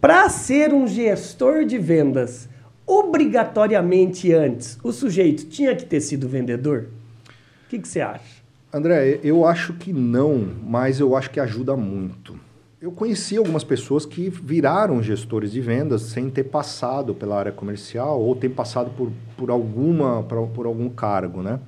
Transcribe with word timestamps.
Para 0.00 0.28
ser 0.28 0.72
um 0.72 0.86
gestor 0.86 1.64
de 1.64 1.76
vendas, 1.76 2.48
obrigatoriamente 2.86 4.32
antes, 4.32 4.78
o 4.84 4.92
sujeito 4.92 5.46
tinha 5.46 5.74
que 5.74 5.84
ter 5.84 6.00
sido 6.00 6.28
vendedor? 6.28 6.86
O 7.66 7.68
que, 7.68 7.80
você 7.80 8.00
acha? 8.00 8.38
André, 8.72 9.18
eu 9.24 9.44
acho 9.44 9.72
que 9.72 9.92
não, 9.92 10.48
mas 10.64 11.00
eu 11.00 11.16
acho 11.16 11.30
que 11.30 11.40
ajuda 11.40 11.76
muito. 11.76 12.38
Eu 12.80 12.92
conheci 12.92 13.36
algumas 13.36 13.64
pessoas 13.64 14.06
que 14.06 14.30
viraram 14.30 15.02
gestores 15.02 15.50
de 15.50 15.60
vendas 15.60 16.02
sem 16.02 16.30
ter 16.30 16.44
passado 16.44 17.12
pela 17.12 17.36
área 17.36 17.50
comercial 17.50 18.20
ou 18.20 18.36
ter 18.36 18.50
passado 18.50 18.90
por, 18.96 19.10
por, 19.36 19.50
alguma, 19.50 20.22
por, 20.22 20.46
por 20.46 20.66
algum 20.66 20.88
cargo, 20.88 21.42
né? 21.42 21.58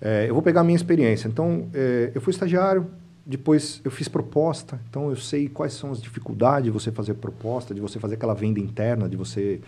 É, 0.00 0.26
eu 0.28 0.34
vou 0.34 0.42
pegar 0.42 0.62
a 0.62 0.64
minha 0.64 0.76
experiência. 0.76 1.28
Então, 1.28 1.68
é, 1.72 2.10
eu 2.12 2.20
fui 2.20 2.32
estagiário, 2.32 2.86
depois 3.28 3.82
eu 3.84 3.90
fiz 3.90 4.08
proposta, 4.08 4.80
então 4.88 5.10
eu 5.10 5.16
sei 5.16 5.50
quais 5.50 5.74
são 5.74 5.92
as 5.92 6.00
dificuldades 6.00 6.64
de 6.64 6.70
você 6.70 6.90
fazer 6.90 7.12
proposta, 7.12 7.74
de 7.74 7.80
você 7.80 7.98
fazer 7.98 8.14
aquela 8.14 8.32
venda 8.32 8.58
interna, 8.58 9.06
de 9.06 9.18
você, 9.18 9.60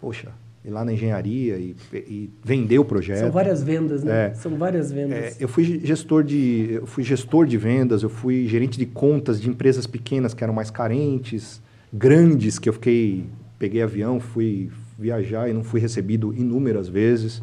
poxa, 0.00 0.32
ir 0.64 0.70
lá 0.70 0.82
na 0.82 0.94
engenharia 0.94 1.58
e, 1.58 1.76
e 1.92 2.30
vender 2.42 2.78
o 2.78 2.86
projeto. 2.86 3.20
São 3.20 3.30
várias 3.30 3.62
vendas, 3.62 4.02
né? 4.02 4.28
É, 4.28 4.34
São 4.34 4.56
várias 4.56 4.90
vendas. 4.90 5.18
É, 5.18 5.36
eu 5.38 5.46
fui 5.46 5.78
gestor 5.84 6.24
de, 6.24 6.68
eu 6.70 6.86
fui 6.86 7.04
gestor 7.04 7.44
de 7.46 7.58
vendas, 7.58 8.02
eu 8.02 8.08
fui 8.08 8.48
gerente 8.48 8.78
de 8.78 8.86
contas 8.86 9.38
de 9.38 9.50
empresas 9.50 9.86
pequenas 9.86 10.32
que 10.32 10.42
eram 10.42 10.54
mais 10.54 10.70
carentes, 10.70 11.60
grandes 11.92 12.58
que 12.58 12.66
eu 12.66 12.72
fiquei, 12.72 13.26
peguei 13.58 13.82
avião, 13.82 14.18
fui 14.18 14.70
viajar 14.98 15.50
e 15.50 15.52
não 15.52 15.62
fui 15.62 15.80
recebido 15.80 16.32
inúmeras 16.32 16.88
vezes. 16.88 17.42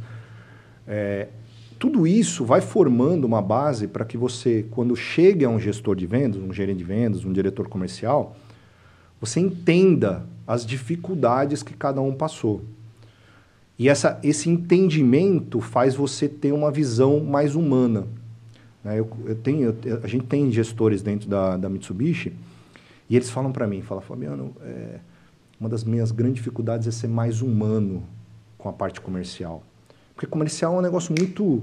É, 0.87 1.27
tudo 1.83 2.07
isso 2.07 2.45
vai 2.45 2.61
formando 2.61 3.25
uma 3.25 3.41
base 3.41 3.89
para 3.89 4.05
que 4.05 4.15
você, 4.15 4.65
quando 4.71 4.95
chegue 4.95 5.43
a 5.43 5.49
um 5.49 5.59
gestor 5.59 5.97
de 5.97 6.07
vendas, 6.07 6.41
um 6.41 6.53
gerente 6.53 6.77
de 6.77 6.83
vendas, 6.85 7.25
um 7.25 7.33
diretor 7.33 7.67
comercial, 7.67 8.37
você 9.19 9.41
entenda 9.41 10.25
as 10.47 10.65
dificuldades 10.65 11.61
que 11.61 11.73
cada 11.73 11.99
um 11.99 12.15
passou. 12.15 12.61
E 13.77 13.89
essa, 13.89 14.17
esse 14.23 14.49
entendimento 14.49 15.59
faz 15.59 15.93
você 15.93 16.29
ter 16.29 16.53
uma 16.53 16.71
visão 16.71 17.19
mais 17.19 17.53
humana. 17.53 18.07
Né? 18.81 18.97
Eu, 18.97 19.09
eu 19.25 19.35
tenho, 19.35 19.75
eu, 19.83 19.99
a 20.01 20.07
gente 20.07 20.25
tem 20.25 20.49
gestores 20.53 21.01
dentro 21.01 21.27
da, 21.27 21.57
da 21.57 21.67
Mitsubishi 21.67 22.31
e 23.09 23.15
eles 23.17 23.29
falam 23.29 23.51
para 23.51 23.67
mim, 23.67 23.81
falam, 23.81 24.01
Fabiano, 24.01 24.55
é, 24.61 25.01
uma 25.59 25.67
das 25.67 25.83
minhas 25.83 26.11
grandes 26.11 26.35
dificuldades 26.35 26.87
é 26.87 26.91
ser 26.91 27.09
mais 27.09 27.41
humano 27.41 28.03
com 28.57 28.69
a 28.69 28.71
parte 28.71 29.01
comercial. 29.01 29.61
Porque 30.15 30.27
comercial 30.27 30.75
é 30.75 30.77
um 30.79 30.81
negócio 30.81 31.13
muito... 31.17 31.59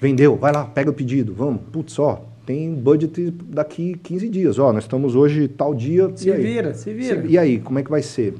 Vendeu, 0.00 0.36
vai 0.36 0.52
lá, 0.52 0.64
pega 0.64 0.90
o 0.90 0.92
pedido, 0.92 1.32
vamos. 1.32 1.62
Putz, 1.70 1.98
ó, 1.98 2.24
tem 2.44 2.74
budget 2.74 3.30
daqui 3.30 3.94
15 4.02 4.28
dias. 4.28 4.58
Ó, 4.58 4.72
nós 4.72 4.84
estamos 4.84 5.14
hoje 5.14 5.46
tal 5.48 5.74
dia. 5.74 6.10
Se 6.16 6.30
vira, 6.32 6.74
se 6.74 6.92
vira. 6.92 7.24
e 7.26 7.38
aí, 7.38 7.60
como 7.60 7.78
é 7.78 7.82
que 7.82 7.90
vai 7.90 8.02
ser? 8.02 8.34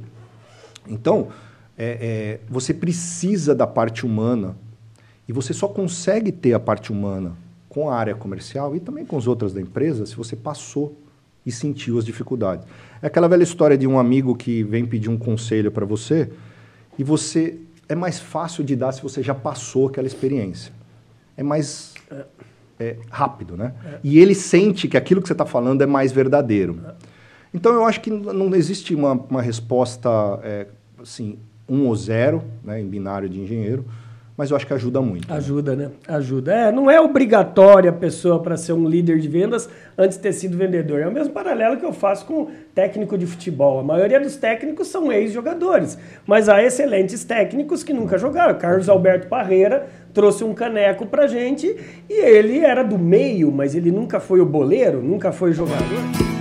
Então, 0.89 1.29
é, 1.79 1.99
é, 2.01 2.41
você 2.49 2.75
precisa 2.75 3.55
da 3.55 3.67
parte 3.67 4.05
humana 4.05 4.57
e 5.29 5.33
você 5.33 5.53
só 5.53 5.69
consegue 5.69 6.33
ter 6.33 6.53
a 6.53 6.61
parte 6.61 6.91
humana 6.91 7.37
com 7.69 7.89
a 7.89 7.97
área 7.97 8.15
comercial 8.15 8.77
e 8.77 8.81
também 8.81 9.07
com 9.07 9.17
as 9.17 9.27
outras 9.27 9.53
da 9.53 9.61
empresa 9.61 10.05
se 10.05 10.15
você 10.15 10.37
passou 10.37 10.99
e 11.45 11.51
sentiu 11.51 11.99
as 11.99 12.05
dificuldades. 12.05 12.67
É 13.01 13.07
aquela 13.07 13.29
velha 13.29 13.43
história 13.43 13.79
de 13.79 13.87
um 13.87 13.99
amigo 13.99 14.35
que 14.35 14.63
vem 14.63 14.85
pedir 14.85 15.09
um 15.09 15.17
conselho 15.17 15.71
para 15.71 15.87
você 15.87 16.31
e 16.99 17.03
você 17.05 17.59
é 17.93 17.95
mais 17.95 18.19
fácil 18.19 18.65
de 18.65 18.75
dar 18.75 18.93
se 18.93 19.03
você 19.03 19.23
já 19.23 19.35
passou 19.35 19.89
aquela 19.89 20.07
experiência. 20.07 20.73
É 21.37 21.43
mais 21.43 21.95
é, 22.81 22.97
rápido, 23.11 23.57
né? 23.57 23.75
É. 23.85 23.99
E 24.03 24.19
ele 24.19 24.35
sente 24.35 24.89
que 24.89 24.97
aquilo 24.97 25.21
que 25.21 25.29
você 25.29 25.35
está 25.35 25.45
falando 25.45 25.83
é 25.83 25.87
mais 25.87 26.11
verdadeiro. 26.11 26.81
É. 26.87 26.95
Então 27.53 27.73
eu 27.75 27.85
acho 27.85 28.01
que 28.01 28.11
não 28.11 28.55
existe 28.55 28.95
uma, 28.95 29.13
uma 29.13 29.43
resposta 29.43 30.09
é, 30.43 30.67
assim 31.01 31.39
um 31.69 31.87
ou 31.87 31.95
zero, 31.95 32.43
né, 32.65 32.81
em 32.81 32.87
binário 32.87 33.29
de 33.29 33.41
engenheiro, 33.41 33.85
mas 34.37 34.51
eu 34.51 34.57
acho 34.57 34.67
que 34.67 34.73
ajuda 34.73 35.01
muito. 35.01 35.33
Ajuda, 35.33 35.77
né? 35.77 35.91
Ajuda. 36.09 36.55
É, 36.55 36.73
não 36.73 36.91
é 36.91 37.01
obrigatória 37.01 37.91
a 37.91 37.93
pessoa 37.93 38.43
para 38.43 38.57
ser 38.57 38.73
um 38.73 38.89
líder 38.89 39.19
de 39.19 39.29
vendas 39.29 39.69
antes 39.97 40.17
de 40.17 40.23
ter 40.23 40.33
sido 40.33 40.57
vendedor. 40.57 41.01
É 41.01 41.07
o 41.07 41.13
mesmo 41.13 41.33
paralelo 41.33 41.77
que 41.77 41.85
eu 41.85 41.93
faço 41.93 42.25
com 42.25 42.49
técnico 42.75 43.19
de 43.19 43.27
futebol. 43.27 43.79
A 43.79 43.83
maioria 43.83 44.19
dos 44.19 44.37
técnicos 44.37 44.89
são 44.89 45.13
ex-jogadores, 45.13 45.99
mas 46.27 46.49
há 46.49 46.63
excelentes 46.63 47.25
técnicos 47.25 47.85
que 47.85 47.93
nunca 47.93 48.17
jogaram. 48.17 48.59
Carlos 48.59 48.89
Alberto 48.89 49.27
Parreira 49.29 49.87
trouxe 50.15 50.45
um 50.45 50.55
caneco 50.55 51.07
pra 51.07 51.27
gente 51.27 51.77
e 52.09 52.13
ele 52.13 52.61
era 52.61 52.83
do 52.83 52.99
meio, 52.99 53.53
mas 53.53 53.75
ele 53.75 53.91
nunca 53.91 54.19
foi 54.19 54.41
o 54.41 54.47
boleiro, 54.47 55.03
nunca 55.03 55.31
foi 55.31 55.53
jogador. 55.53 56.32